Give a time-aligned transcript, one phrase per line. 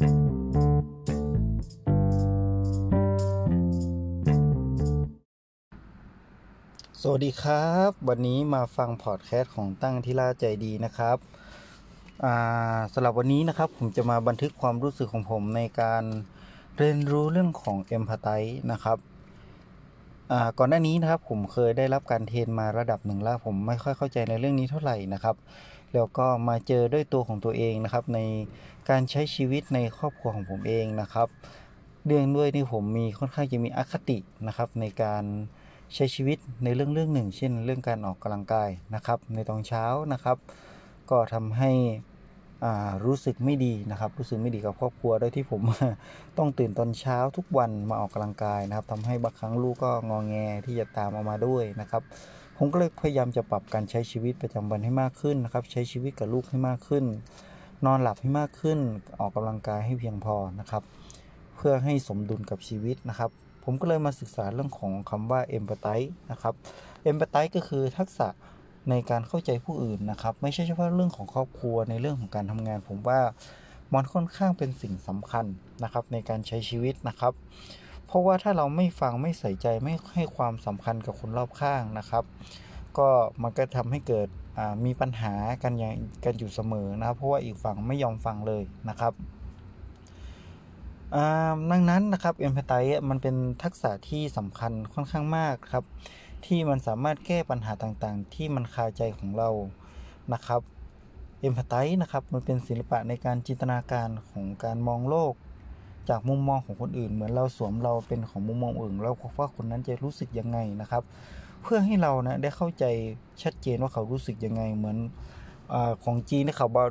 [0.00, 0.06] สวั
[7.18, 11.18] สดีครับ วันนี้มาฟังพอดแคสต์ของตั้งทิราใจดีนะครับ
[12.92, 16.04] สำหรับวันนี้นะครับผมจะมาบันทึกความรู้สึกของผมในการ
[16.78, 18.28] เรียนรู้เรื่องของเอมพัตไต
[18.72, 18.98] นะครับ
[20.58, 25.36] ก่อนหน้านี้นะครับผมเคยได้รับการเทรนมาระดับหนึ่งแล้วผมไม่ค่อยเข้าใจในเรื่องนี้เท่าไหร่นะครับ
[25.94, 28.20] แล้วก็มาเจอด้วยตัวของตัวเองนะครับ ใน
[28.90, 31.28] การใช้ชีวิตในครอบครัวของผมเองนะครับ
[32.06, 35.24] เรื่องด้วยที่ผมมีค่อนข้างจะมีอคตินะครับ ในการ
[35.94, 40.36] ใช้ชีวิตในเรื่องเรื่องหนึ่ง เช่น เรื่องการออกกำลังกายนะครับ ในตอนเช้านะครับ
[41.10, 41.70] ก็ทำให้
[43.04, 45.62] รู้สึกไม่ดีนะครับ รู้สึกไม่ดีกับครอบครัวโดยที่ผม
[46.38, 52.02] ต้องตื่นตอนเช้าทุกวันมาออกกำลังกายนะครับทำให้บางครั้งลูกก็งองแงที่จะตามออกมาด้วยนะครับ
[52.62, 57.04] ผมก็เลยพยายามจะปรับการใช้ชีวิตประจำวันให้มากขึ้นนะครับ ใช้ชีวิตกับลูกให้มากขึ้น
[57.86, 58.78] นอนหลับให้มากขึ้น
[59.18, 60.82] ออกกำลังกายให้เพียงพอนะครับ
[61.56, 63.30] เพื่อให้สมดุลกับชีวิตนะครับ
[63.64, 66.54] ผมก็เลยมาศึกษาเรื่องของคำว่า empathy นะครับ
[67.10, 68.28] empathy ก็คือทักษะ
[68.90, 73.20] ในการเข้าใจผู้อื่นนะครับ ไม่ใช่เฉพาะเรื่องของครอบครัวในเรื่องของการทำงาน ผมว่า
[73.94, 75.44] มันค่อนข้างเป็นสิ่งสำคัญ
[75.82, 77.32] นะครับ ในการใช้ชีวิตนะครับ
[78.10, 82.24] เพราะว่าถ้าเราไม่ฟังไม่ใส่ใจไม่ให้ความสำคัญกับคนรอบข้างนะครับ
[82.98, 83.08] ก็
[83.42, 84.28] มันก็ทำให้เกิด
[84.84, 85.94] มีปัญหากันอย่าง
[86.24, 89.12] กันอยู่เสมอนะครับเพราะว่าอีกฝั่งไม่ยอมฟังเลยนะครับ
[91.70, 92.72] ดังนั้นนะครับเอมพัตไต
[93.10, 95.84] มันเป็นทักษะที่สำคัญค่อนข้างมากครับ
[96.46, 99.50] ที่มันสามารถแก้ปัญหาต่างๆ ที่มันคาใจของเรา
[100.32, 100.60] นะครับ
[101.40, 105.34] เอมพัตไตนะครับมันเป็นศิลปะในการจินตนาการของการมองโลก
[106.08, 111.02] จากมุมมองของคนอื่น เหมือนเราสวมเราเป็นของมุมมองอื่น แล้วว่าคนนั้นจะรู้สึกยังไงนะครับ
[111.62, 112.84] เพื่อให้เรานะได้เข้าใจ
[113.42, 114.96] ชัดเจนว่าเขารู้สึกยังไงเหมือน
[115.72, 116.88] อของจีนที่เขาบอก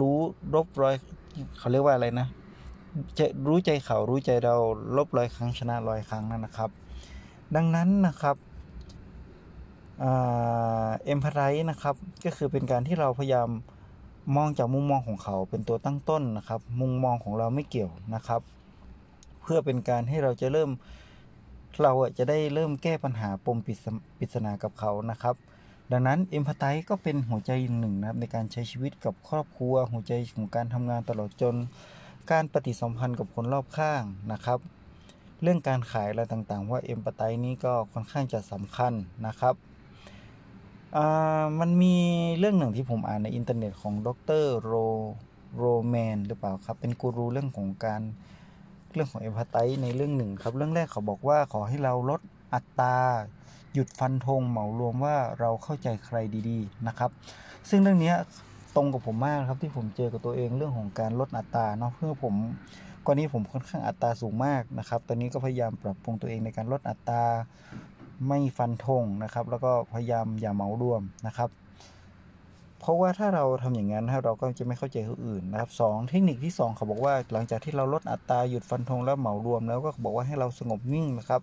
[0.00, 0.16] รู้
[0.54, 0.94] รบรอย
[1.58, 2.28] เขาเรียกว่าอะไรนะ
[3.18, 4.54] จะรู้ใจเขารู้ใจเรา
[4.96, 6.70] ลบร้อยครั้งชนะร้อยครั้งนั่นนะครับ
[7.56, 8.36] ดังนั้นนะครับ
[10.00, 11.94] เอ็มพาไรนะครับ
[12.24, 13.48] ก็คือเป็นการที่เราพยายาม
[14.36, 18.40] มองจากมุมมองของเขาเป็นตัวตั้งต้นนะครับ มุมมองของเราไม่เกี่ยวนะครับ
[19.42, 20.70] เพื่อเป็นการให้เราจะเริ่ม
[21.82, 23.68] เราจะได้เริ่มแก้ปัญหาปมป
[24.20, 25.34] ริศนากับเขานะครับ
[25.92, 31.56] ดังนั้นเอ็มพัตไทก็เป็นหัวใจหนึ่งนะครับในการใช้ชีวิตกับครอบครัว หัวใจของการทำงานตลอดจน
[32.30, 34.02] การปฏิสัมพันธ์กับคนรอบข้าง
[34.32, 34.58] นะครับ
[35.42, 38.92] เรื่องการขายอะไรต่างๆ ว่าเอมพัตไตนี้ก็ค่อนข้างจะสำคัญ
[39.26, 39.54] นะครับ
[41.60, 41.96] มันมี
[42.38, 44.08] เรื่องหนึ่งที่ผมอ่านในอินเทอร์เน็ตของด
[44.42, 44.72] รโร
[45.58, 48.02] โรแมนหรือเปล่าครับ เป็นกูรูเรื่องของการ
[48.94, 52.20] เรื่องของเอมพัตไตในเรื่องหนึ่งครับ เรื่องแรกเขาบอกว่าขอให้เราลด
[52.54, 52.96] อัตรา
[53.72, 56.16] หยุดฟันธงเหมารวมว่าเราเข้าใจใคร
[56.48, 57.10] ดีๆนะครับ
[57.68, 58.12] ซึ่งเรื่องนี้
[58.76, 62.34] ตรงกับผมมากครับที่ผมเจอกับตัวเองเรื่องของการลดอัตราเนาะเพื่อผม
[63.06, 67.24] ก่อนนี้ผมค่อนข้างอัตราสูงมากนะครับ ตอนนี้ก็พยายามปรับปรุงตัวเองในการลดอัตรา
[68.28, 71.50] ไม่ฟันธงนะครับ แล้วก็พยายามอย่าเมารวมนะครับ
[72.78, 81.42] เพราะว่าถ้าเราทำอย่างนั้นเราก็จะไม่เข้าใจคนอื่นนะครับสเทคนิคที่ 2 เขาบอกว่า หลังจากที่เราลดอัตราหยุดฟันธงแล้วเหมารวม แล้วก็บอกว่าให้เราสงบนิ่งนะครับ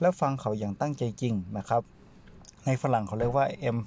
[0.00, 1.82] แล้วฟังเขาอย่างตั้งใจจริงนะครับ
[2.66, 3.78] ในฝรั่งเขาเรียกว่า em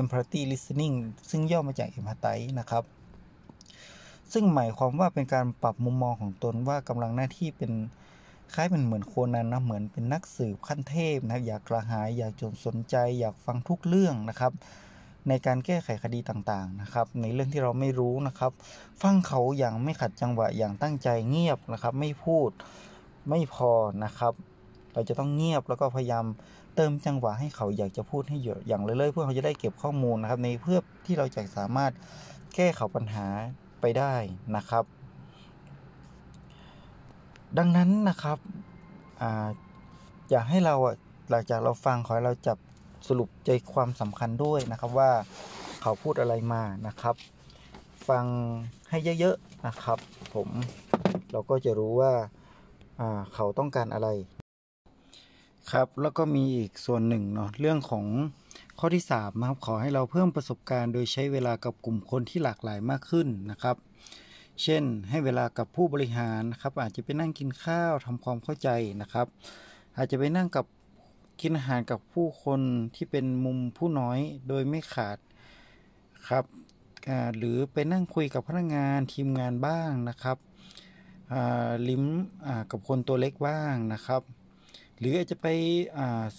[0.00, 0.94] empathy listening
[1.30, 2.84] ซึ่งย่อมาจาก empathy นะครับ
[4.32, 7.72] ซึ่งหมายความว่าเป็นการปรับมุมมองของตนว่ากำลังหน้าที่เป็น
[8.54, 14.52] คล้ายเป็นเหมือนโคนันนะเหมือนเป็นนักสืบขั้นเทพนะอยากกระหายอยากจนสนใจ อยากฟังทุกเรื่องนะครับ
[15.28, 18.52] ในการแก้ไขคดีต่างๆนะครับ ในเรื่องที่เราไม่รู้นะครับ
[19.02, 22.50] ฟังเขาอย่างไม่ขัดจังหวะอย่างตั้งใจเงียบนะครับ ไม่พูด
[23.28, 23.70] ไม่พอ
[24.04, 24.32] นะครับ
[24.92, 26.24] เราจะต้องเงียบแล้วก็พยายาม
[26.76, 31.92] เติมจังหวะให้เขาอยากจะพูดให้เยอะอย่างเรื่อยๆเพื่อเขาจะได้เก็บข้อมูลนะครับ ในเพื่อที่เราจะสามารถ
[32.54, 33.26] แก้ไขปัญหา
[33.80, 34.14] ไปได้
[34.56, 34.84] นะครับ
[37.58, 38.38] ดังนั้นนะครับ
[39.22, 39.24] อ
[40.30, 40.74] อยากให้เรา
[41.30, 42.58] หลังจากเราฟังขอให้เราจับ
[43.08, 45.10] สรุปใจความสำคัญด้วยนะครับว่า
[45.82, 47.14] เขาพูดอะไรมานะครับ
[48.08, 48.24] ฟัง
[48.90, 49.98] ให้เยอะๆนะครับ
[50.34, 50.48] ผม
[51.32, 52.12] เราก็จะรู้ว่า
[53.34, 54.08] เขาต้องการอะไร
[55.72, 58.06] ครับแล้วก็มีอีกส่วนหนึ่งเนาะเรื่องของ
[58.78, 63.76] ข้อที่3นะครับขอให้เราเพิ่มประสบการณ์ โดยใช้เวลากับกลุ่มคนที่หลากหลายมากขึ้นนะครับ
[64.62, 68.68] เช่น ให้เวลากับผู้บริหารนะครับอาจจะไปนั่งกินข้าวทำความเข้าใจ
[69.02, 69.26] นะครับ
[69.96, 70.66] อาจจะไปนั่งกับ
[71.40, 72.60] กินอาหารกับผู้คน
[72.94, 74.18] ที่เป็นมุมผู้น้อย
[74.48, 75.18] โดยไม่ขาด
[76.28, 76.44] ครับ
[77.36, 80.38] หรือไปนั่งคุยกับพนักงานทีมงานบ้างนะครับ
[81.88, 82.04] ลิ้ม
[82.70, 84.22] กับคนตัวเล็กบ้างนะครับ
[84.98, 85.46] หรืออาจจะไป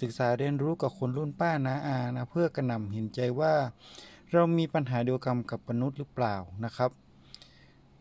[0.01, 3.53] ศึกษาเรียนรู้กับคนรุ่นป้านะอานะเพื่อกระนำเห็นใจว่า
[4.31, 6.35] เรามีปัญหาเดียวกันกับมนุษย์หรือเปล่า
[6.65, 6.91] นะครับ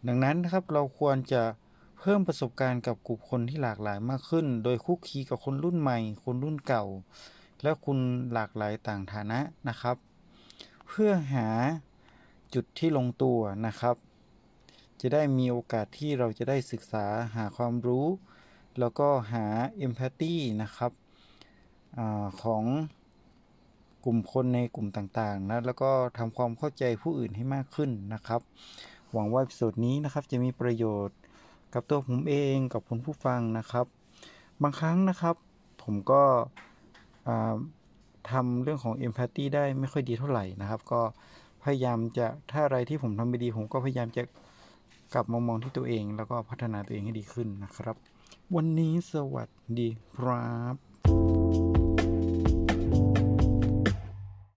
[0.06, 1.43] ดังนั้นนะครับเราควรจะ
[1.99, 6.84] เพิ่มประสบการณ์กับกลุ่มคนที่หลากหลายมากขึ้น โดยคุกคีกับคนรุ่นใหม่ คนรุ่นเก่า
[7.62, 7.99] และคุณ
[8.32, 9.96] หลากหลายต่างฐานะนะครับ
[10.88, 11.49] เพื่อหา
[12.54, 13.96] จุดที่ลงตัวนะครับ
[15.00, 17.06] จะได้มีโอกาสที่เราจะได้ศึกษา
[17.37, 18.06] หาความรู้
[18.81, 19.44] แล้วก็หา
[19.87, 20.93] empathy นะครับ
[21.98, 22.00] อ
[22.43, 22.64] ของ
[24.05, 28.40] กลุ่มคนในกลุ่มต่างๆนะแล้วก็ทำความเข้าใจผู้อื่นให้มากขึ้นนะครับ
[29.12, 31.19] หวังว่าสูตรนี้นะครับจะมีประโยชน์
[31.75, 33.87] กับตัวผมเองกับคุณผู้ฟังนะครับ
[34.62, 35.37] บางครั้งนะครับ
[35.82, 36.23] ผมก็
[38.31, 41.00] ทำเรื่องของ empathy ได้ไม่ค่อยดีเท่าไหร่นะครับ ก็
[41.64, 44.23] พยายามจะถ้าอะไรที่ผมทำไม่ดี ผมก็พยายามจะ
[45.15, 47.97] กลับมามองที่ตัวเอง แล้วก็พัฒนาตัวเองให้ดีขึ้นนะครับ
[48.55, 49.49] วันนี้สวัส
[49.79, 50.92] ดีครับ